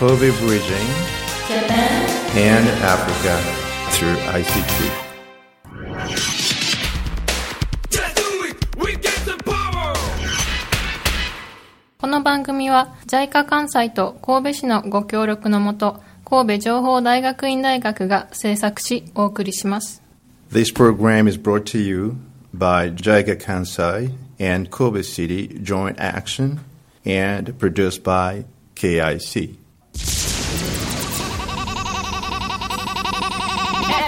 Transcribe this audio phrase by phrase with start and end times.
[0.00, 0.88] Kobe bridging
[1.48, 2.06] Japan
[2.36, 3.34] and Africa
[3.92, 5.06] through ICT.
[8.78, 9.94] We get the power!
[11.98, 20.02] この番組は JICA 関西と神戸市のご協力のもと神戸情報大学院大学が制作しお送りします
[20.52, 22.16] This program is brought to you
[22.54, 26.60] by JICA Kansai and Kobe City Joint Action
[27.04, 29.56] and produced by KIC.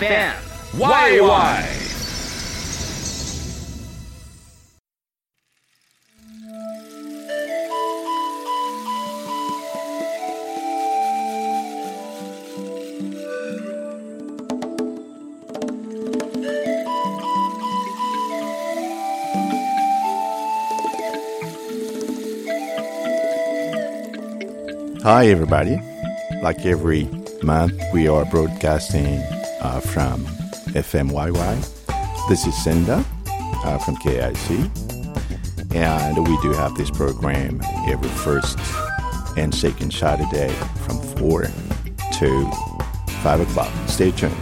[0.03, 0.43] FM!
[25.03, 25.81] Hi, everybody.
[26.41, 27.09] Like every
[27.41, 29.21] month, we are broadcasting
[29.63, 30.25] uh, from
[30.75, 31.55] FMYY.
[32.29, 34.69] This is Senda uh, from KIC.
[35.73, 38.59] And we do have this program every first
[39.37, 40.49] and second Saturday
[40.85, 41.43] from 4
[42.19, 42.51] to
[43.23, 43.71] 5 o'clock.
[43.87, 44.35] Stay tuned.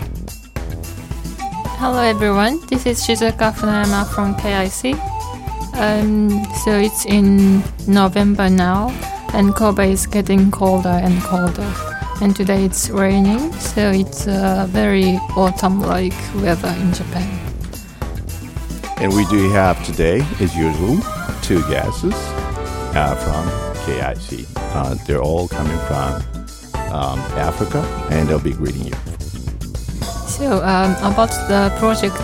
[1.80, 4.94] Hello everyone, this is Shizuka Funayama from KIC.
[5.74, 6.30] Um,
[6.64, 8.90] so it's in November now,
[9.34, 11.91] and Kobe is getting colder and colder.
[12.22, 17.28] And today it's raining, so it's uh, very autumn-like weather in Japan.
[18.98, 21.00] And we do have today, as usual,
[21.42, 23.44] two guests uh, from
[23.86, 24.46] KIC.
[24.56, 26.22] Uh, they're all coming from
[26.94, 28.94] um, Africa, and they'll be greeting you.
[30.28, 32.22] So um, about the project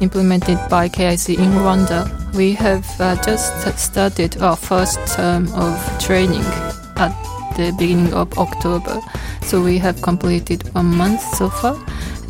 [0.00, 6.44] implemented by KIC in Rwanda, we have uh, just started our first term of training
[6.94, 7.12] at
[7.56, 9.00] the beginning of October.
[9.44, 11.76] So we have completed one month so far,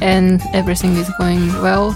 [0.01, 1.95] and everything is going well.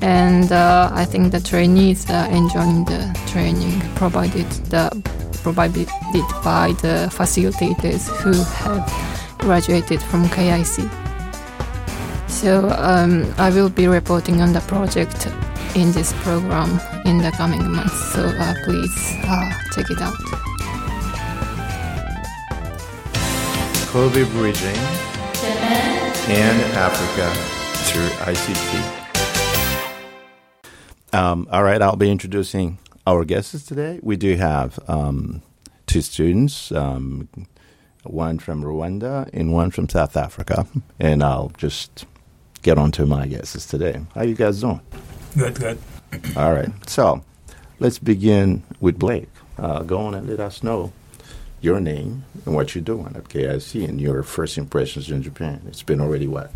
[0.00, 4.90] And uh, I think the trainees are enjoying the training provided the
[5.42, 5.88] provided
[6.42, 8.32] by the facilitators who
[8.64, 8.84] have
[9.38, 10.88] graduated from KIC.
[12.28, 15.28] So um, I will be reporting on the project
[15.74, 18.12] in this program in the coming months.
[18.12, 20.43] So uh, please uh, check it out.
[23.94, 24.74] Kobe bridging
[25.34, 27.32] Japan and Africa
[27.84, 28.82] through ICT.
[31.12, 34.00] Um, all right, I'll be introducing our guests today.
[34.02, 35.42] We do have um,
[35.86, 37.28] two students, um,
[38.02, 40.66] one from Rwanda and one from South Africa,
[40.98, 42.04] and I'll just
[42.62, 44.00] get on to my guests today.
[44.16, 44.80] How you guys doing?
[45.38, 45.78] Good, good.
[46.36, 47.22] All right, so
[47.78, 49.28] let's begin with Blake.
[49.56, 50.92] Uh, go on and let us know
[51.64, 55.62] your name and what you're doing at KIC and your first impressions in Japan.
[55.66, 56.52] It's been already what,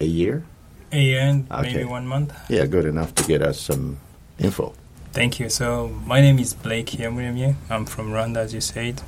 [0.00, 0.44] a year?
[0.92, 1.72] A year and Okay.
[1.72, 2.32] maybe one month.
[2.50, 3.96] Yeah, good enough to get us some
[4.38, 4.74] info.
[5.12, 5.48] Thank you.
[5.48, 7.54] So my name is Blake Yamuremye.
[7.70, 9.00] I'm from Rwanda, as you said.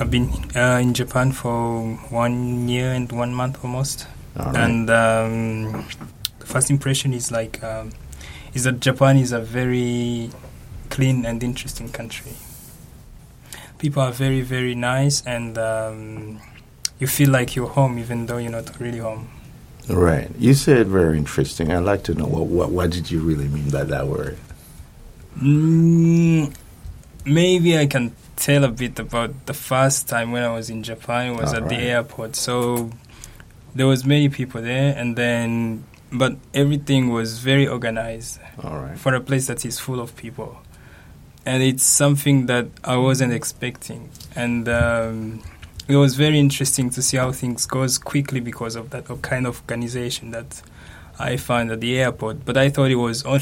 [0.00, 4.06] I've been uh, in Japan for one year and one month almost.
[4.34, 4.56] Right.
[4.56, 5.84] And um,
[6.40, 7.92] the first impression is like um,
[8.54, 10.30] is that Japan is a very
[10.90, 12.32] clean and interesting country.
[13.82, 16.40] People are very very nice, and um,
[17.00, 19.28] you feel like you're home even though you're not really home.
[19.88, 20.30] right.
[20.38, 21.72] You said very interesting.
[21.72, 24.38] I'd like to know what, what what did you really mean by that word?
[25.36, 26.54] Mm,
[27.24, 31.36] maybe I can tell a bit about the first time when I was in Japan.
[31.36, 32.36] Was at the airport.
[32.36, 32.90] So
[33.74, 38.96] there was many people there, and then but everything was very organized All right.
[38.98, 40.58] for a place that is full of people,
[41.46, 44.68] and it's something that I wasn't expecting, and.
[44.68, 45.42] Um,
[45.88, 49.60] it was very interesting to see how things goes quickly because of that kind of
[49.62, 50.62] organization that
[51.18, 52.44] I found at the airport.
[52.44, 53.40] But I thought it was on,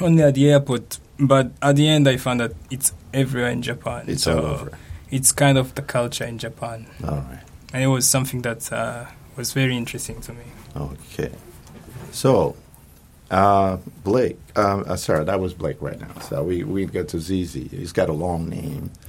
[0.00, 0.98] only at the airport.
[1.18, 4.04] But at the end, I found that it's everywhere in Japan.
[4.06, 4.78] It's So all over.
[5.10, 7.40] It's kind of the culture in Japan, All right.
[7.72, 9.06] and it was something that uh,
[9.36, 10.44] was very interesting to me.
[10.76, 11.32] Okay.
[12.12, 12.54] So,
[13.30, 16.18] uh, Blake, um, uh, sorry, that was Blake right now.
[16.20, 17.54] So we, we get to ZZ.
[17.54, 18.90] He's got a long name.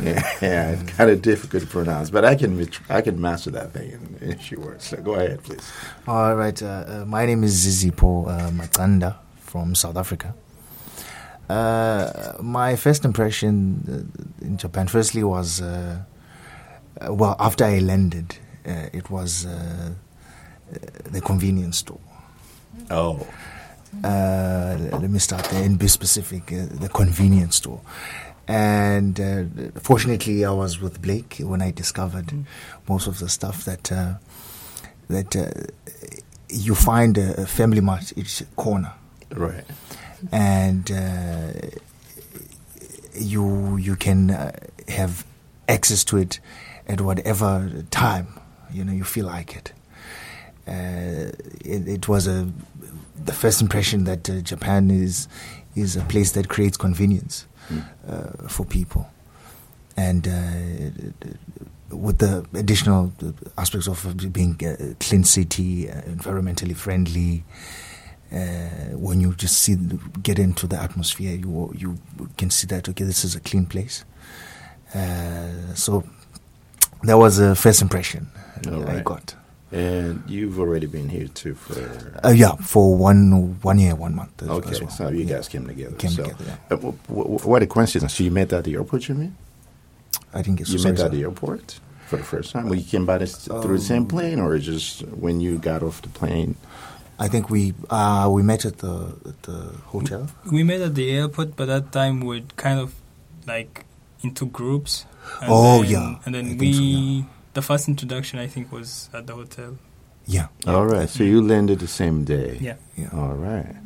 [0.00, 3.92] Yeah, it's kind of difficult to pronounce, but I can I can master that thing
[3.92, 4.88] in, in a few words.
[4.88, 5.70] So go ahead, please.
[6.08, 6.60] All right.
[6.60, 10.34] Uh, uh, my name is Zizipo uh, Matanda from South Africa.
[11.48, 13.54] Uh, my first impression
[14.42, 16.02] uh, in Japan, firstly, was uh,
[17.00, 18.36] uh, well after I landed,
[18.66, 19.92] uh, it was uh,
[20.72, 22.00] uh, the convenience store.
[22.90, 23.24] Oh,
[24.02, 26.52] Uh, let me start there and be specific.
[26.52, 27.80] Uh, the convenience store.
[28.46, 29.44] And uh,
[29.80, 32.32] fortunately, I was with Blake when I discovered
[32.88, 34.14] most of the stuff that uh,
[35.08, 35.50] that uh,
[36.50, 38.92] you find a, FamilyMart each corner,
[39.30, 39.64] Right.
[40.30, 41.52] and uh,
[43.14, 44.52] you you can uh,
[44.88, 45.24] have
[45.68, 46.40] access to it
[46.86, 48.26] at whatever time
[48.70, 49.72] you know you feel like it.
[50.66, 51.32] Uh,
[51.64, 52.48] it, it was a
[53.16, 55.28] the first impression that uh, Japan is
[55.74, 57.46] is a place that creates convenience
[58.08, 59.08] uh, for people,
[59.96, 63.12] and uh, with the additional
[63.58, 67.44] aspects of being a clean city, uh, environmentally friendly.
[68.32, 69.76] Uh, when you just see
[70.22, 71.98] get into the atmosphere, you you
[72.36, 74.04] can see that okay, this is a clean place.
[74.94, 76.02] Uh, so
[77.02, 78.28] that was a first impression
[78.66, 79.04] All I right.
[79.04, 79.34] got.
[79.74, 81.74] And you've already been here too for.
[82.24, 84.42] Uh, yeah, for one one year, one month.
[84.42, 84.90] as- okay, as well.
[84.90, 85.34] so you Yeah.
[85.36, 85.96] guys came together.
[85.96, 88.14] Came so, together, uh, w- w- what a coincidence!
[88.14, 89.34] So you met at the airport, you mean?
[90.32, 92.64] I think it's You sorry, met at the airport for the first time.
[92.68, 96.02] Well, you came by this through the same plane, or just when you got off
[96.02, 96.54] the plane?
[97.18, 98.94] I think we uh, we met at the
[99.26, 99.58] at the
[99.90, 100.28] hotel.
[100.52, 102.94] We met at the airport, but that time we're kind of
[103.46, 103.84] like
[104.22, 105.04] into groups.
[105.42, 106.14] And Oh, then- yeah.
[106.26, 107.22] And then think we, so, yeah.
[107.54, 109.78] The first introduction I think was at the hotel.
[110.26, 112.56] Yeah, All right, so you landed the same day.
[112.60, 112.76] Yeah.
[112.96, 113.10] yeah.
[113.12, 113.76] All right.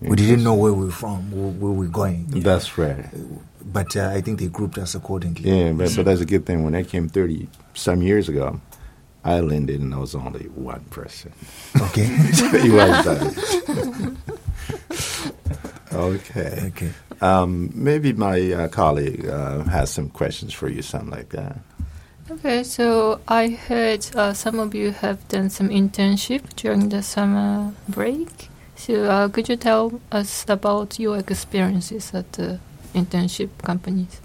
[0.00, 3.04] We didn't know where we were from, where, where we were going, That's right.
[3.64, 5.50] but uh, I think they grouped us accordingly.
[5.50, 6.64] Yeah, but so that's a good thing.
[6.64, 8.60] When I came thirty some years ago,
[9.24, 11.32] I landed and I was only one person.
[11.80, 12.04] Okay.
[12.62, 14.16] you was that.
[15.92, 16.62] okay.
[16.66, 16.90] okay.
[17.20, 21.58] Um, maybe my uh, colleague uh, has some questions for you, something like that.
[22.28, 27.72] Okay, so I heard uh, some of you have done some internship during the summer
[27.88, 28.48] break.
[28.74, 32.58] So uh, could you tell us about your experiences at the
[32.94, 34.20] internship companies?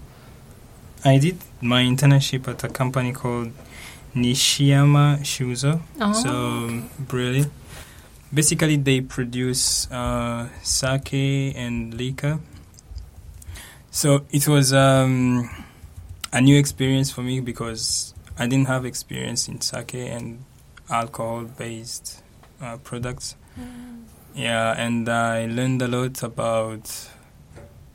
[1.04, 3.52] I did my internship at a company called
[4.16, 5.80] Nishiyama Shuzo.
[6.00, 6.12] Oh.
[6.12, 7.46] So really,
[8.34, 12.40] basically they produce uh, sake and liquor.
[13.92, 15.48] So it was um,
[16.32, 20.44] a new experience for me because I didn't have experience in sake and
[20.90, 22.22] alcohol-based
[22.60, 23.36] uh, products.
[24.34, 27.08] Yeah, and I learned a lot about,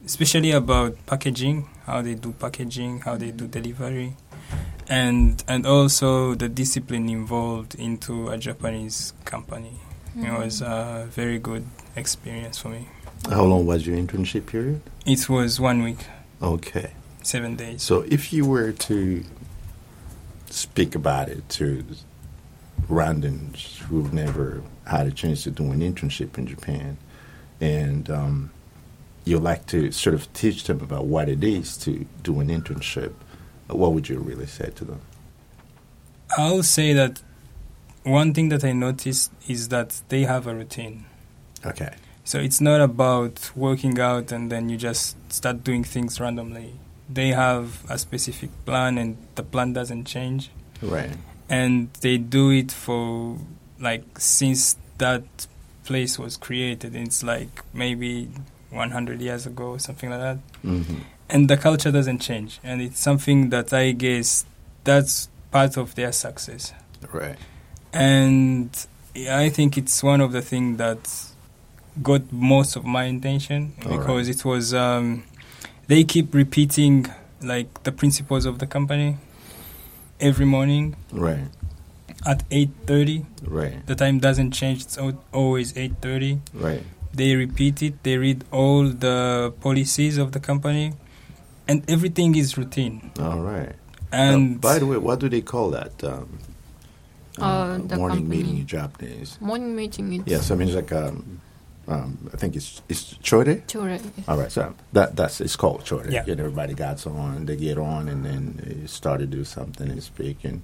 [0.06, 4.16] especially about packaging, how they do packaging, how they do delivery
[4.90, 9.74] and and also the discipline involved into a Japanese company.
[10.16, 11.64] It was a very good
[11.96, 12.88] experience for me.
[13.30, 14.82] How long was your internship period?
[15.06, 16.00] It was one week,
[16.42, 16.90] Okay.
[17.28, 17.84] Seven days.
[17.84, 19.24] So if you were to
[20.50, 21.84] speak about it to
[22.88, 26.98] randoms who've never had a chance to do an internship in Japan,
[27.60, 28.52] and um,
[29.26, 33.14] you'd like to sort of teach them about what it is to do an internship,
[33.68, 35.02] what would you really say to them?
[36.38, 37.22] I'll say that
[38.04, 41.06] one thing that I noticed is that they have a routine.
[41.66, 41.94] Okay.
[42.24, 46.74] So it's not about working out and then you just start doing things randomly.
[47.10, 50.50] They have a specific plan and the plan doesn't change.
[50.82, 51.10] Right.
[51.50, 53.38] and they do it for
[53.80, 55.24] like since that
[55.86, 58.30] place was created it's like maybe
[58.70, 60.82] 100 years ago or something like that hmm
[61.30, 64.46] and the culture doesn't change and it's something that i guess
[64.84, 66.74] that's part of their success
[67.14, 67.38] Right.
[67.94, 68.70] and
[69.16, 71.00] i think it's one of the things that
[72.04, 74.00] got most of my attention All right.
[74.00, 75.24] because it was um,
[75.88, 77.06] they keep repeating
[77.42, 79.18] like the principles of the company
[80.20, 81.48] every morning Right.
[82.26, 83.86] at 8.30 Right.
[83.86, 84.98] the time doesn't change it's
[85.34, 86.84] always 8.30 Right.
[87.14, 90.94] they repeat it they read all the policies of the company
[91.68, 93.76] and everything is routine All right.
[94.12, 96.04] and Uh, by the way, what do they call that?
[96.04, 96.40] Um,
[97.38, 98.38] Uh, the morning company.
[98.44, 99.38] meeting in Japanese.
[99.40, 101.38] Morning meeting is Yes, I mean it's like um,
[101.88, 103.62] um, I think it's it's chore.
[103.68, 103.98] Chore.
[104.28, 106.06] All right, so that that's it's called chore.
[106.10, 106.24] Yeah.
[106.28, 110.04] And everybody gets on, they get on, and then they start to do something and
[110.04, 110.62] speak, and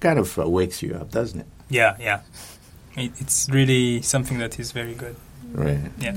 [0.00, 1.46] kind of uh, wakes you up, doesn't it?
[1.68, 2.20] yeah yeah
[2.96, 5.16] it, it's really something that is very good
[5.52, 5.90] Right.
[5.98, 6.16] yeah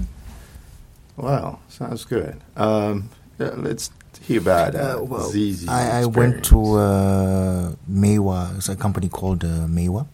[1.17, 2.39] Wow, sounds good.
[2.55, 3.89] Um, yeah, let's
[4.21, 8.55] hear about uh, Uh, well, ZZ's I, I went to uh, Meiwa.
[8.57, 10.07] It's a company called uh, Meiwa.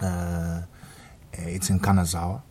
[0.00, 0.62] Uh,
[1.32, 2.42] it's in Kanazawa.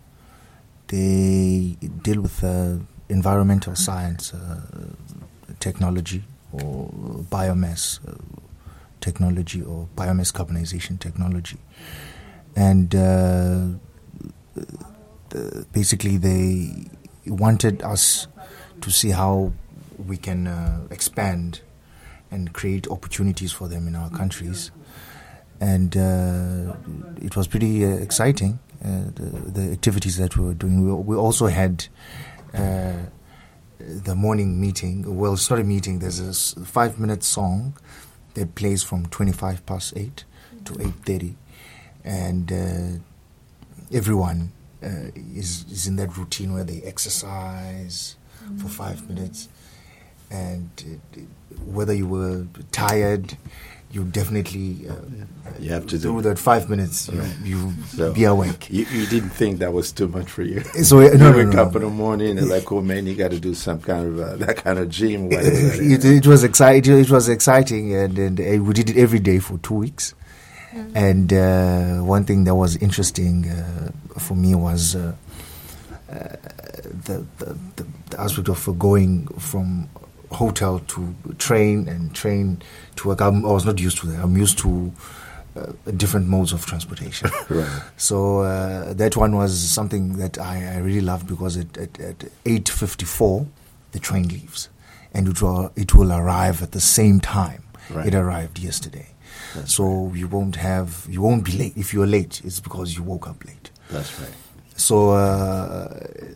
[0.91, 4.59] They deal with uh, environmental science, uh,
[5.59, 6.89] technology, or
[7.31, 8.15] biomass uh,
[8.99, 11.57] technology, or biomass carbonization technology.
[12.57, 13.67] And uh,
[15.71, 16.89] basically, they
[17.25, 18.27] wanted us
[18.81, 19.53] to see how
[20.05, 21.61] we can uh, expand
[22.31, 24.71] and create opportunities for them in our countries.
[25.61, 26.75] And uh,
[27.21, 30.85] it was pretty uh, exciting, the, the activities that we were doing.
[30.85, 31.87] We, we also had
[32.53, 32.93] uh,
[33.79, 35.17] the morning meeting.
[35.17, 37.77] Well, it's not a meeting, there's a five minute song
[38.33, 40.23] that plays from 25 past 8
[40.65, 41.35] to 8.30.
[42.03, 44.51] And uh, everyone
[44.83, 48.15] uh, is, is in that routine where they exercise
[48.57, 49.49] for five minutes.
[50.29, 50.69] And
[51.15, 51.19] uh,
[51.65, 53.37] whether you were tired,
[53.91, 54.93] you definitely uh,
[55.59, 56.29] You have to through do.
[56.29, 58.69] that five minutes, you, you So- be awake.
[58.69, 60.61] You, you didn't think that was too much for you.
[60.83, 61.79] So uh, you no, no, wake no, up no.
[61.81, 64.35] in the morning and like, oh man, you got to do some kind of uh,
[64.45, 65.25] that kind of gym.
[65.29, 66.05] Whatever that it, is.
[66.05, 66.97] it was exciting.
[66.99, 70.13] It was exciting, and, and uh, we did it every day for two weeks.
[70.95, 75.13] And uh, one thing that was interesting uh, for me was uh,
[76.09, 76.13] uh,
[77.05, 79.89] the, the, the, the aspect of going from
[80.31, 82.61] hotel to train and train
[82.97, 83.21] to work.
[83.21, 84.23] I'm, I was not used to that.
[84.23, 84.91] I'm used to
[85.55, 87.29] uh, different modes of transportation.
[87.49, 87.81] Right.
[87.97, 92.19] So uh, that one was something that I, I really loved because at, at, at
[92.45, 93.47] 8.54,
[93.91, 94.69] the train leaves.
[95.13, 98.07] And it will, it will arrive at the same time Right.
[98.07, 99.07] it arrived yesterday.
[99.65, 101.73] so you won't have, you won't be late.
[101.75, 103.69] If you're late, it's because you woke up late.
[103.89, 104.31] That's right.
[104.81, 105.87] So uh,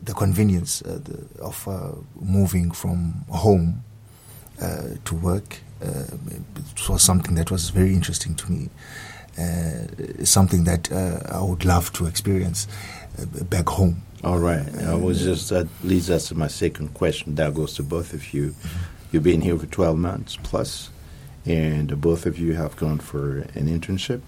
[0.03, 3.83] the convenience uh, the, of uh, moving from home
[4.61, 6.03] uh, to work uh,
[6.87, 8.69] was something that was very interesting to me.
[9.37, 12.67] Uh, something that uh, I would love to experience
[13.19, 14.03] uh, back home.
[14.23, 14.63] All right.
[14.83, 17.35] I was just that leads us to my second question.
[17.35, 18.53] That goes to both of you.
[19.11, 20.91] You've been here for 12 months plus,
[21.45, 24.21] and both of you have gone for an internship.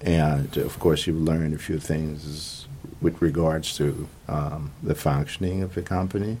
[0.00, 2.67] And of course, you've learned a few things
[3.00, 6.38] with regards to um, the functioning of the company.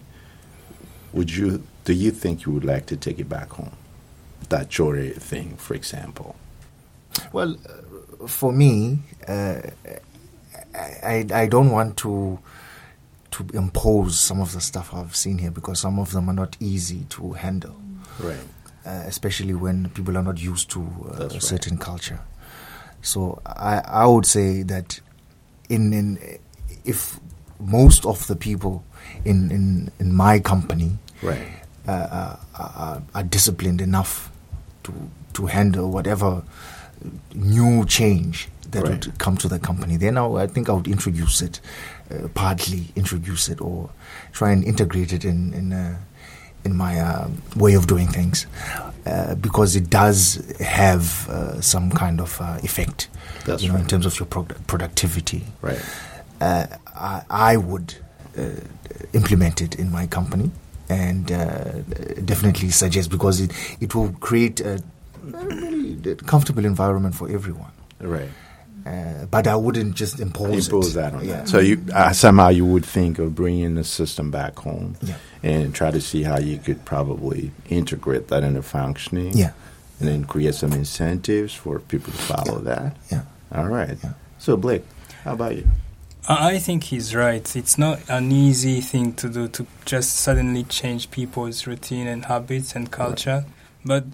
[1.12, 1.62] Would you?
[1.84, 3.76] Do you think you would like to take it back home?
[4.48, 6.36] That Chore thing, for example.
[7.32, 9.60] Well, uh, for me, uh,
[10.74, 12.38] I, I don't want to
[13.30, 16.56] to impose some of the stuff I've seen here because some of them are not
[16.60, 17.76] easy to handle.
[18.20, 18.38] Right.
[18.88, 21.42] uh, especially when people are not used to uh, a right.
[21.42, 22.20] certain culture.
[23.02, 25.00] So I, I would say that
[25.68, 26.38] in, in
[26.84, 27.18] if
[27.60, 28.84] most of the people
[29.24, 31.48] in, in, in my company Right.
[31.86, 34.30] uh, uh, are, are disciplined enough
[34.84, 34.92] to
[35.34, 36.42] to handle whatever
[37.34, 38.90] new change that Right.
[39.06, 41.60] would come to the company, then I, I think I would introduce it,
[42.10, 43.90] uh, partly introduce it, or
[44.32, 45.96] try and integrate it in in uh,
[46.64, 48.46] in my uh, way of doing things,
[49.06, 53.08] uh, because it does have uh, some kind of uh, effect,
[53.46, 55.80] That's you know, in terms of your product productivity Right.
[56.40, 57.94] Uh, I, I would
[58.36, 58.50] uh,
[59.12, 60.50] implement it in my company
[60.88, 61.80] and uh,
[62.24, 64.82] definitely suggest because it, it will create a
[65.22, 67.72] really comfortable environment for everyone.
[68.00, 68.28] Right.
[68.86, 70.94] Uh, but I wouldn't just impose, impose it.
[70.94, 71.38] that on yeah.
[71.38, 71.48] that.
[71.48, 75.16] So you uh, somehow you would think of bringing the system back home Yeah.
[75.42, 79.36] and try to see how you could probably integrate that into functioning.
[79.36, 79.52] Yeah.
[80.00, 82.96] And then create some incentives for people to follow that.
[83.10, 83.22] Yeah.
[83.52, 83.98] All right.
[84.38, 84.84] So Blake,
[85.24, 85.66] how about you?
[86.30, 87.56] I think he's right.
[87.56, 92.74] It's not an easy thing to do to just suddenly change people's routine and habits
[92.76, 93.46] and culture.
[93.84, 94.04] But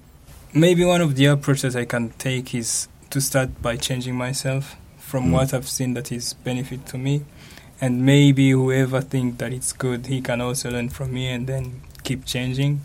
[0.52, 5.26] maybe one of the approaches I can take is to start by changing myself from
[5.26, 5.32] Mm.
[5.32, 7.22] what I've seen that is benefit to me.
[7.80, 11.80] And maybe whoever thinks that it's good, he can also learn from me and then
[12.04, 12.82] keep changing.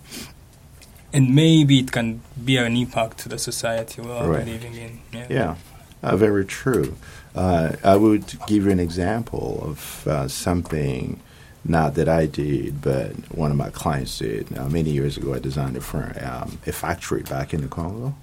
[1.13, 4.45] And maybe it can be an impact to the society we are Right.
[4.45, 4.99] living in.
[5.13, 5.27] Yeah.
[5.29, 5.55] Yeah,
[6.01, 6.95] uh, very true.
[7.35, 11.19] Uh, I would give you an example of uh, something
[11.65, 14.57] not that I did, but one of my clients did.
[14.57, 18.15] Uh, many years ago, I designed a, firm, um, a factory back in the Congo,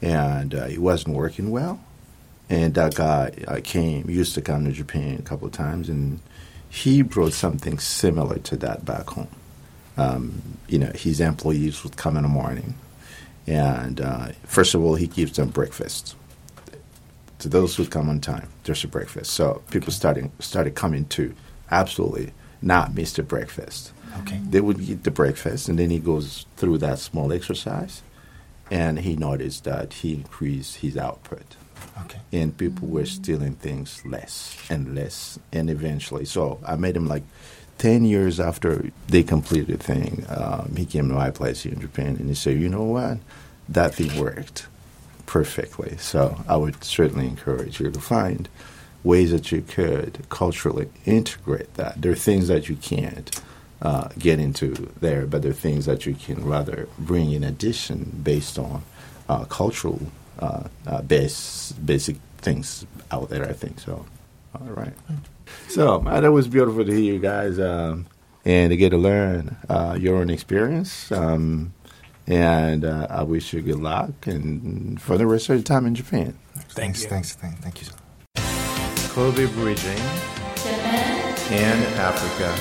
[0.00, 1.80] and uh, it wasn't working well.
[2.48, 6.20] And that guy uh, came, used to come to Japan a couple of times, and
[6.70, 9.28] he brought something similar to that back home.
[9.96, 12.74] Um, you know, his employees would come in the morning,
[13.46, 16.14] and uh, first of all, he gives them breakfast
[17.38, 18.48] to those who come on time.
[18.64, 21.34] There's a breakfast, so people started started coming to
[21.70, 23.92] absolutely not miss the breakfast.
[24.20, 24.40] Okay.
[24.50, 28.02] They would eat the breakfast, and then he goes through that small exercise,
[28.70, 31.56] and he noticed that he increased his output
[32.02, 32.18] Okay.
[32.32, 37.22] and people were stealing things less and less and eventually so i made him like
[37.78, 41.80] 10 years after they completed the thing um, he came to my place here in
[41.80, 43.18] japan and he said you know what
[43.68, 44.66] that thing worked
[45.28, 48.48] perfectly so i would certainly encourage you to find
[49.04, 53.40] ways that you could culturally integrate that there are things that you can't
[53.80, 58.20] uh, get into there, but there are things that you can rather bring in addition
[58.22, 58.82] based on
[59.28, 60.00] uh, cultural
[60.40, 63.78] uh, uh, base, basic things out there, I think.
[63.80, 64.04] So,
[64.54, 64.94] all right.
[65.68, 68.06] So, that was beautiful to hear you guys um,
[68.44, 71.12] and to get to learn uh, your own experience.
[71.12, 71.72] Um,
[72.28, 75.94] and uh, I wish you good luck and for the rest of your time in
[75.94, 76.38] Japan.
[76.68, 77.88] Thanks, thanks, thank, thank you.
[79.08, 79.96] Kobe Bridging
[80.54, 82.54] Japan, and Africa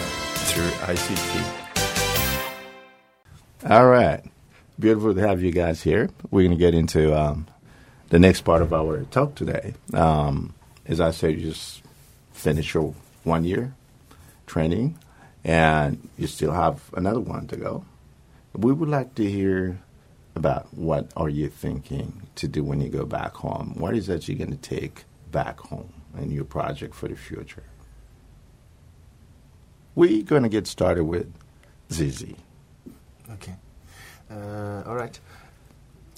[0.47, 1.43] through ICT.
[3.69, 4.23] All right.
[4.79, 6.09] Beautiful to have you guys here.
[6.31, 7.47] We're going to get into um,
[8.09, 9.73] the next part of our talk today.
[9.93, 10.53] Um,
[10.85, 11.81] as I said, you just
[12.31, 12.93] finished your
[13.23, 13.73] one year
[14.45, 14.97] training
[15.43, 17.83] and you still have another one to go.
[18.53, 19.79] We would like to hear
[20.35, 23.75] about what are you thinking to do when you go back home?
[23.77, 27.63] What is that you're going to take back home in your project for the future?
[29.95, 31.33] We're going to get started with
[31.91, 32.35] Zizi.
[33.31, 33.55] Okay.
[34.29, 35.19] Uh, all right.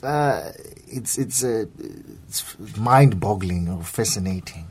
[0.03, 0.51] Uh,
[0.87, 1.65] it's it's uh,
[2.27, 4.67] it's mind-boggling or fascinating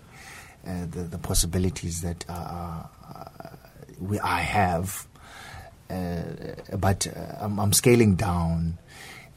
[0.66, 2.82] uh, the the possibilities that uh,
[3.14, 3.26] uh,
[4.00, 5.06] we I have,
[5.88, 8.78] but uh, I'm, I'm scaling down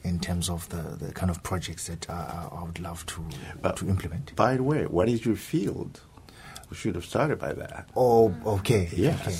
[0.04, 3.24] in terms of the, the kind of projects that uh, I would love to
[3.62, 4.34] Uh, to implement.
[4.36, 6.00] By the way, what is your field?
[6.70, 7.88] We should have started by that.
[7.96, 8.88] Oh, okay.
[8.96, 9.20] Yes.
[9.26, 9.38] Okay.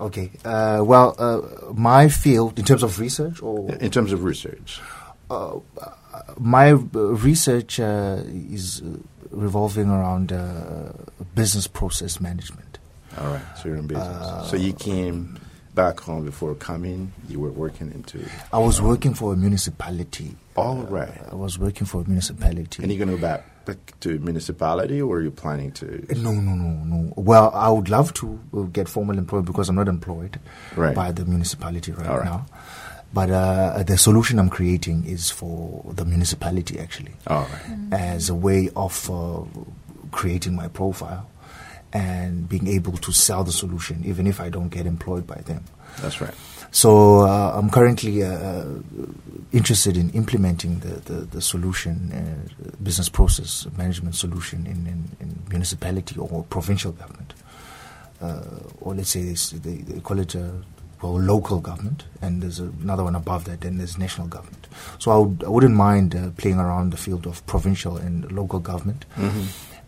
[0.00, 0.30] Okay.
[0.44, 4.80] Uh, well, uh, my field in terms of research, or In terms of research.
[6.38, 6.78] my uh,
[7.24, 8.98] research uh, is uh,
[9.30, 10.92] revolving around uh,
[11.34, 12.78] business process management.
[13.18, 14.50] All right, so you're in business.
[14.50, 15.38] so you came
[15.74, 17.12] back home before coming.
[17.28, 18.24] You were working into.
[18.52, 20.36] I was working for a municipality.
[20.56, 21.12] All right.
[21.30, 22.82] I was working for a municipality.
[22.82, 26.04] And you're going to go back, back to municipality, or are you planning to?
[26.16, 27.12] No, no, no, no.
[27.16, 30.38] Well, I would love to uh, get formal employment because I'm not employed
[30.76, 30.94] Right.
[30.94, 32.24] by the municipality right, right.
[32.24, 32.46] now.
[33.14, 37.92] But uh, the solution I'm creating is for the municipality actually, All right.
[37.92, 39.42] as a way of uh,
[40.10, 41.28] creating my profile
[41.92, 45.64] and being able to sell the solution, even if I don't get employed by them.
[46.00, 46.34] That's right.
[46.70, 48.64] So uh, I'm currently uh,
[49.52, 55.42] interested in implementing the, the, the solution, uh, business process management solution in, in, in
[55.50, 57.34] municipality or provincial government.
[58.22, 58.42] Uh,
[58.80, 60.48] or let's say this, they, they call it uh,
[61.02, 64.68] well, local government, and there's another one above that, and there's national government.
[64.98, 68.60] So I, would, I wouldn't mind uh, playing around the field of provincial and local
[68.60, 69.04] government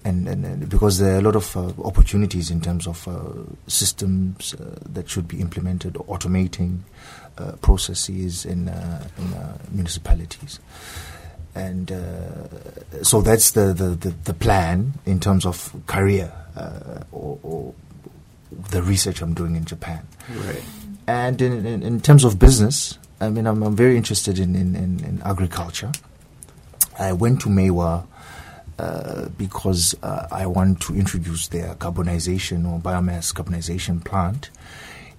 [0.05, 3.21] and, and, and because there are a lot of uh, opportunities in terms of uh,
[3.67, 6.81] systems uh, that should be implemented, automating
[7.39, 10.61] uh, processes in, uh, in uh, municipalities.
[11.55, 17.39] And uh, so that's the, the, the, the plan in terms of career uh, or,
[17.43, 17.75] or
[18.71, 20.07] the research I'm doing in Japan.
[20.31, 20.63] Right.
[21.07, 24.75] And in, in, in terms of business, I mean, I'm, I'm very interested in, in,
[24.75, 25.93] in, in agriculture.
[26.99, 28.07] I went to Meiwa
[28.79, 34.51] uh, because uh, I want to introduce their carbonization or biomass carbonization plant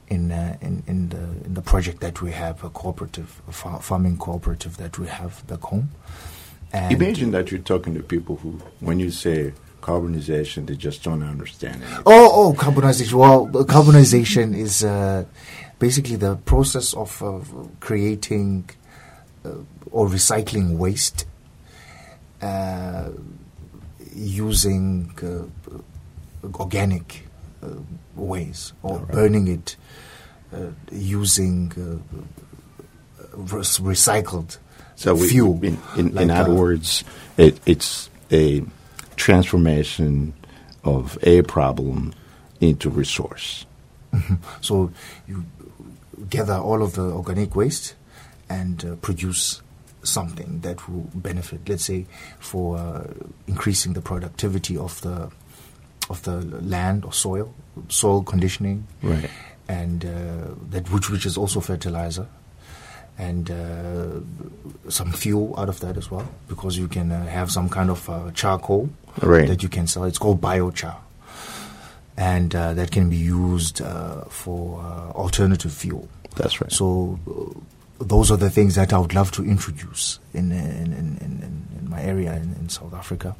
[0.08, 3.80] in, uh, in, in, the, in the project that we have, a cooperative, a fa-
[3.80, 5.90] farming cooperative that we have back home.
[6.74, 11.24] And Imagine that you're talking to people who, when you say carbonization, they just don't
[11.24, 11.90] understand it.
[12.06, 13.14] Oh, oh, carbonization.
[13.14, 15.26] Well, carbonization is uh,
[15.80, 17.40] basically the process of uh,
[17.80, 18.70] creating
[19.46, 19.52] uh,
[19.92, 21.26] or recycling waste
[22.42, 23.10] uh,
[24.16, 27.28] using uh, organic
[27.62, 27.68] uh,
[28.16, 29.76] ways or burning it
[30.54, 34.58] uh, using uh, recycled
[34.96, 35.60] So we, fuel.
[35.64, 37.04] in, in, like, in other words,
[37.38, 38.64] it, it's a
[39.16, 40.34] transformation
[40.84, 42.14] of a problem
[42.62, 43.66] into resource.
[44.62, 44.92] So
[45.28, 45.44] you
[46.30, 47.96] gather all of the organic waste
[48.50, 49.62] and uh, produce
[50.06, 51.68] something that will benefit.
[51.68, 52.06] Let's say
[52.40, 53.04] for uh,
[53.48, 55.30] increasing the productivity of the
[56.10, 57.54] of the land or soil,
[57.90, 59.30] soil conditioning, Right.
[59.68, 62.28] and uh, that which which is also fertilizer.
[63.18, 67.70] And uh, some fuel out of that as well, because you can uh, have some
[67.70, 68.90] kind of uh, charcoal
[69.22, 69.48] Right.
[69.48, 70.04] that you can sell.
[70.04, 70.98] It's called biochar
[72.18, 76.08] and uh, that can be used uh, for uh, alternative fuel.
[76.36, 76.72] That's right.
[76.72, 77.60] So uh,
[78.00, 82.02] those are the things that I would love to introduce in in, in, in, my
[82.02, 83.36] area in, South Africa,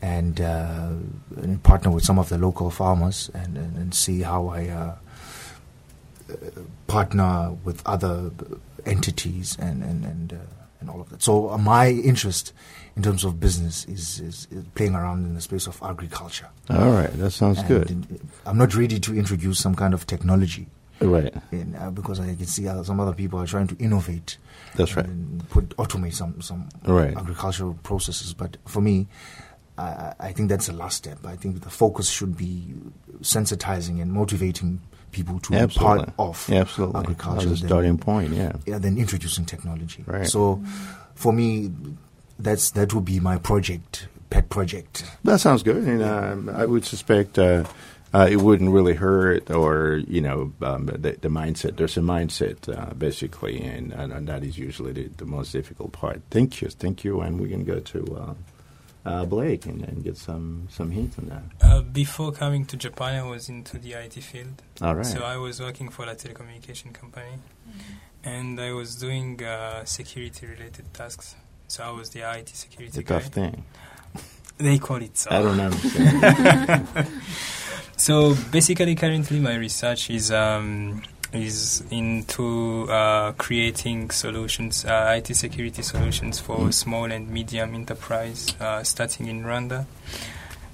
[0.00, 0.88] and, uh,
[1.36, 4.96] and partner with some of the local farmers and, and, and see how I uh,
[6.30, 6.34] uh,
[6.88, 8.32] partner with other
[8.84, 10.36] entities and and and, uh,
[10.80, 11.22] and all of that.
[11.22, 12.52] So uh, my interest
[12.96, 16.48] in terms of business is, is, is playing around in the space of agriculture.
[16.68, 18.20] All right, that sounds And good.
[18.44, 20.66] I'm not ready to introduce some kind of technology
[21.06, 21.34] Right.
[21.50, 24.36] And, uh, because I can see uh, some other people are trying to innovate.
[24.76, 25.06] That's right.
[25.50, 27.16] Put automate some some Right.
[27.16, 28.34] agricultural processes.
[28.34, 29.06] But for me,
[29.78, 31.18] I, I- think that's the last step.
[31.26, 32.74] I think the focus should be
[33.22, 34.80] sensitizing and motivating
[35.12, 37.00] people to be part of Absolutely.
[37.00, 37.48] agriculture.
[37.48, 38.52] That's the starting point, yeah.
[38.66, 40.04] yeah, then introducing technology.
[40.06, 40.26] Right.
[40.26, 40.62] So,
[41.14, 41.70] for me,
[42.38, 45.04] that's that would be my project, pet project.
[45.24, 47.64] That sounds good, and um, I would suspect uh,
[48.14, 51.76] uh, it wouldn't really hurt, or you know, um, the, the mindset.
[51.76, 55.92] There's a mindset uh, basically, and, and, and that is usually the, the most difficult
[55.92, 56.20] part.
[56.30, 58.34] Thank you, thank you, and we can go to uh,
[59.08, 61.42] uh, Blake and, and get some some hints on that.
[61.66, 64.62] Uh, before coming to Japan, I was into the IT field.
[64.82, 65.06] All right.
[65.06, 67.38] So I was working for a telecommunication company,
[68.24, 71.34] and I was doing uh, security-related tasks.
[71.66, 73.20] So I was the IT security it's a guy.
[73.20, 73.64] tough thing.
[74.58, 75.30] They call it so.
[75.30, 76.86] I don't understand.
[78.02, 85.82] So basically, currently my research is um, is into uh, creating solutions, uh, IT security
[85.82, 86.74] solutions for Mm.
[86.74, 89.86] small and medium enterprise, uh, starting in Rwanda.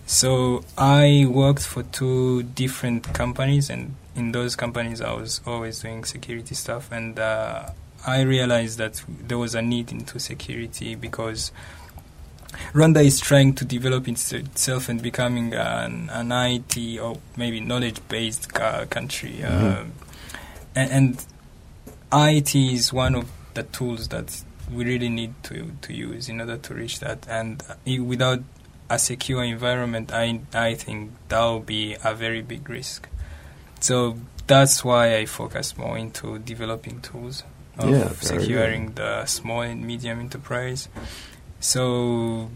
[0.07, 6.07] So I worked for two different companies, and in those companies, I was always doing
[6.07, 7.73] security stuff, and uh,
[8.07, 11.53] I realized that there was a need into security because
[12.73, 18.53] Rwanda is trying to develop its- itself and becoming an, an IT or maybe knowledge-based
[18.53, 19.81] ca- country, Mhm.
[19.81, 19.93] Um
[20.75, 21.25] and, and
[22.13, 26.57] IT is one of the tools that we really need to to use in order
[26.57, 27.27] to reach that.
[27.29, 28.41] And without
[28.91, 33.09] a secure environment, I I think that will be a very big risk.
[33.81, 37.45] So that's why I focus more into developing tools
[37.79, 40.89] of Yeah, securing the small and medium enterprise.
[41.61, 42.51] So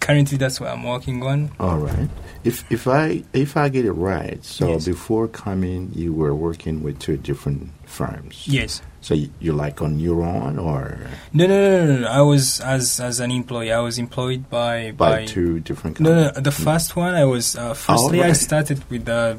[0.00, 1.50] currently, that's what I'm working on.
[1.60, 2.08] All right.
[2.44, 4.84] If if I if I get it right, so Yes.
[4.86, 8.44] before coming, you were working with two different firms.
[8.46, 8.82] Yes.
[9.00, 10.98] So you- you're like on your own, or
[11.32, 12.08] No, no, no, no.
[12.08, 13.72] I was as as an employee.
[13.72, 16.32] I was employed by by, two different No, companies?
[16.36, 16.40] no.
[16.42, 19.34] The first one, I was uh, firstly I started with uh,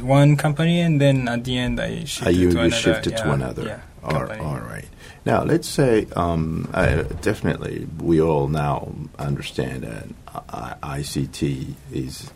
[0.00, 2.76] one company, and then at the end I shifted you, to you another.
[2.82, 3.62] shifted yeah, to another.
[3.64, 4.40] Yeah, all, company.
[4.40, 4.88] all right.
[5.24, 10.08] Now, let's say um, uh, definitely we all now understand that
[10.82, 12.30] ICT is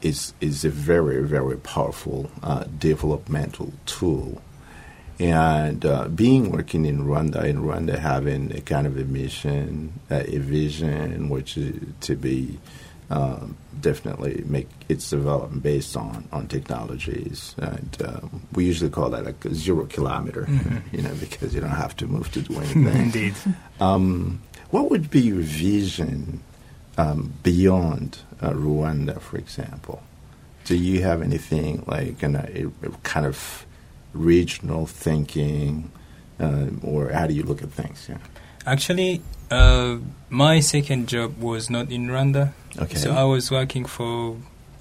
[0.00, 4.40] is is a very very powerful uh, developmental tool.
[5.18, 10.22] And uh, being working in Rwanda, in Rwanda having a kind of a mission, uh,
[10.26, 12.58] a vision, which is to be
[13.10, 17.54] um, definitely make its development based on, on technologies.
[17.58, 20.82] And um, we usually call that like a zero kilometer, Mhm.
[20.92, 22.86] you know, because you don't have to move to do anything.
[23.06, 23.34] Indeed.
[23.80, 26.40] um, what would be your vision
[26.98, 30.02] um, beyond uh, Rwanda, for example?
[30.64, 33.66] Do you have anything like an, a, a kind of
[34.12, 35.90] regional thinking,
[36.38, 38.06] um, or how do you look at things?
[38.08, 38.18] Yeah.
[38.66, 42.52] Actually, uh, my second job was not in Rwanda.
[42.78, 42.96] Okay.
[42.96, 44.36] So I was working for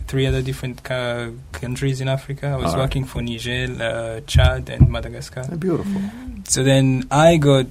[0.08, 2.48] three other different ca- countries in Africa.
[2.48, 2.78] I was right.
[2.78, 5.46] working for Niger, uh, Chad, and Madagascar.
[5.52, 6.02] Uh, beautiful.
[6.46, 7.68] So then I got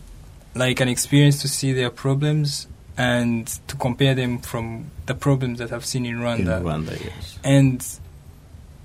[0.54, 5.72] like an experience to see their problems and to compare them from the problems that
[5.72, 6.58] I've seen in Rwanda.
[6.58, 7.04] In Rwanda.
[7.04, 7.38] Yes.
[7.44, 7.86] And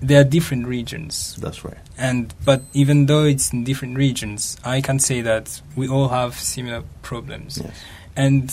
[0.00, 1.36] there are different regions.
[1.36, 1.78] That's right.
[1.98, 6.34] And but even though it's in different regions, I can say that we all have
[6.34, 7.60] similar problems.
[7.62, 7.74] Yes.
[8.16, 8.52] And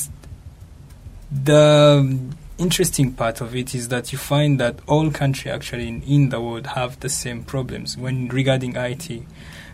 [1.31, 6.01] the um, interesting part of it is that you find that all countries actually in,
[6.03, 9.23] in the world have the same problems when regarding IT,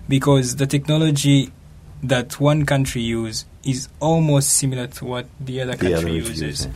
[0.08, 1.52] because the technology
[2.04, 6.68] that one country use is almost similar to what the other The country other uses.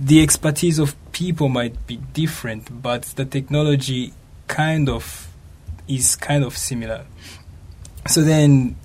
[0.00, 4.12] The expertise of people might be different, but the technology
[4.46, 5.28] kind of
[5.86, 7.04] is kind of similar.
[8.06, 8.76] So then,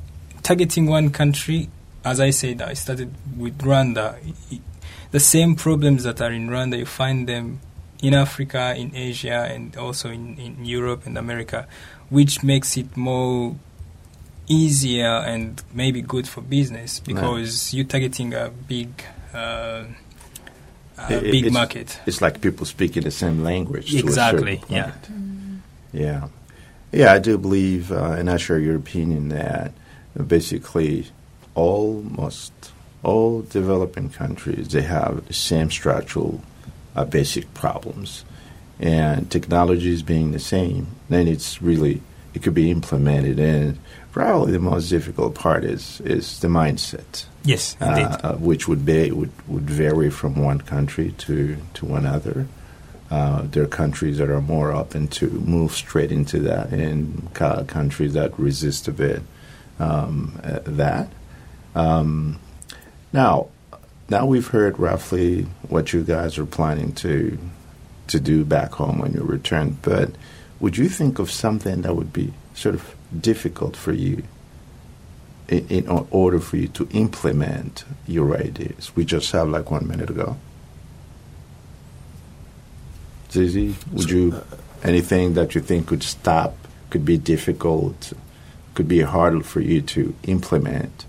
[0.42, 1.70] targeting one country,
[2.04, 4.18] as I said, I started with Rwanda.
[5.12, 7.60] The same problems that are in Rwanda, you find them
[8.02, 11.68] in Africa, in Asia, and also in, in Europe and America,
[12.10, 13.56] which makes it more
[14.48, 18.90] easier and maybe good for business because you're targeting a big,
[19.34, 19.86] uh,
[20.98, 22.00] a It- big it's- market.
[22.06, 23.94] It's like people speaking the same language.
[23.96, 24.92] Exactly, yeah.
[24.92, 25.62] point.
[25.94, 26.28] Yeah.
[26.92, 29.72] Yeah, I do believe, uh, and I share your opinion that
[30.28, 31.08] basically
[31.56, 32.52] almost
[33.04, 36.42] all developing countries they have the same structural
[36.96, 38.24] uh, basic problems,
[38.80, 42.02] and technologies being the same, then it's really
[42.34, 43.40] it could be implemented.
[43.40, 43.78] And
[44.12, 48.04] probably the most difficult part is is the mindset Yes, indeed.
[48.06, 52.48] uh, uh, which would be would, would vary from one country to to another.
[53.12, 57.64] uh, there are countries that are more open to move straight into that, and ca-
[57.66, 59.22] countries that resist a bit
[59.80, 61.08] um, uh, that.
[61.76, 62.40] Um,
[63.12, 63.48] now,
[64.10, 67.38] now we've heard roughly what you guys are planning to
[68.08, 69.78] to do back home when you return.
[69.82, 70.12] But
[70.60, 74.24] would you think of something that would be sort of difficult for you
[75.48, 78.96] in, in order for you to implement your ideas?
[78.96, 80.38] We just have like one minute ago.
[83.32, 84.44] Zizi, would you
[84.84, 86.56] anything that you think could stop,
[86.90, 88.14] could be difficult,
[88.76, 91.06] could be harder for you to implement?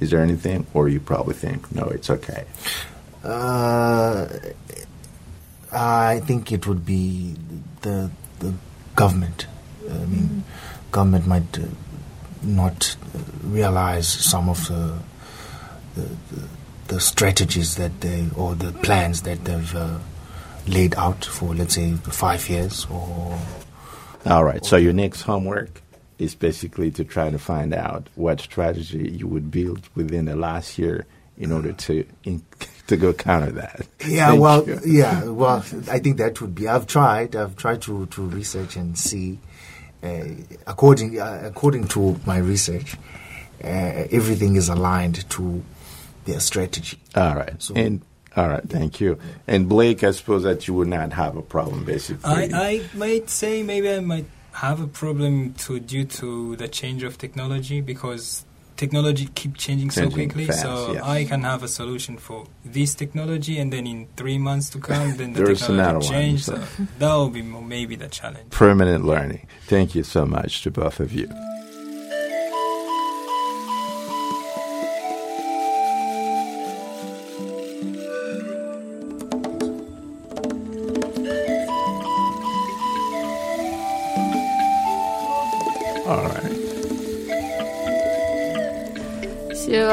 [0.00, 2.44] Is there anything, or you probably think no, it's okay?
[3.24, 4.28] Uh,
[5.72, 7.34] I think it would be
[7.82, 8.54] the the
[8.94, 9.46] government.
[9.88, 10.44] I mean,
[10.90, 11.62] government might uh,
[12.42, 12.96] not
[13.42, 14.98] realize some of the
[15.94, 16.48] the, the
[16.88, 19.98] the strategies that they or the plans that they've uh,
[20.66, 23.38] laid out for, let's say, five years or.
[24.26, 24.64] All right.
[24.64, 25.82] So your next homework
[26.18, 30.78] is basically to try to find out what strategy you would build within the last
[30.78, 31.06] year
[31.38, 32.42] in order to in,
[32.86, 33.86] to go counter that.
[34.06, 34.80] Yeah, Thank well, you.
[34.84, 35.58] yeah, well,
[35.90, 36.68] I think that would be.
[36.68, 37.36] I've tried.
[37.36, 39.38] I've tried to, to research and see.
[40.02, 40.24] Uh,
[40.66, 42.96] according uh, according to my research,
[43.64, 45.62] uh, everything is aligned to
[46.26, 46.98] their strategy.
[47.14, 47.60] All right.
[47.60, 48.02] So- and
[48.36, 48.62] all right.
[48.68, 49.18] Thank you.
[49.46, 52.30] And Blake, I suppose that you would not have a problem, basically.
[52.30, 54.26] I, I might say maybe I might
[54.56, 58.44] have a problem to due to the change of technology because
[58.76, 60.46] technology keep changing so quickly.
[60.46, 61.02] fast, so yes.
[61.02, 65.16] I can have a solution for this technology, and then in three months to come,
[65.16, 66.44] then the technology change.
[66.44, 68.50] so- So that will be maybe the challenge.
[68.50, 69.46] Permanent learning.
[69.66, 71.28] Thank you so much to both of you.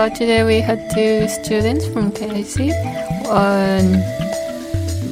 [0.03, 2.75] Uh, today we had two students from KIC.
[3.31, 3.87] Um,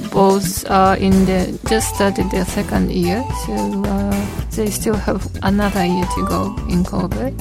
[0.09, 3.53] both are in the just started their second year, so
[3.85, 7.33] uh, they still have another year to go in Kobe.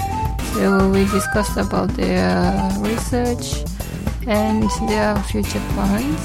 [0.55, 3.65] So we discussed about their research
[4.29, 6.23] and their future plans,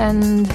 [0.00, 0.50] and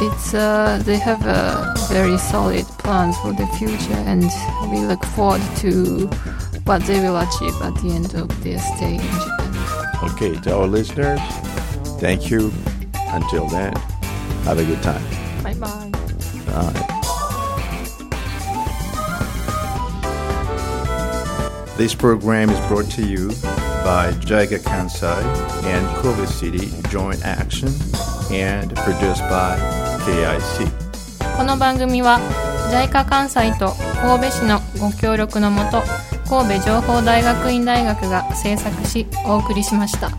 [0.00, 4.24] it's uh, they have a very solid plans for the future, and
[4.72, 6.08] we look forward to
[6.64, 10.10] what they will achieve at the end of their stay in Japan.
[10.12, 11.20] Okay, to our listeners,
[12.00, 12.52] thank you.
[13.08, 13.74] Until then,
[14.44, 15.02] have a good time.
[15.42, 15.90] Bye bye.
[16.48, 16.90] Right.
[21.76, 23.28] This program is brought to you
[23.84, 25.22] by Jaiga Kansai
[25.64, 27.68] and Kobe City Joint Action
[28.30, 29.58] and produced by
[30.06, 30.70] KIC.
[31.36, 32.20] この番組は
[32.70, 35.82] JICA 関西と神戸市のご協力のもと
[36.28, 40.10] 神戸情報大学院大学が制作しお送りしました。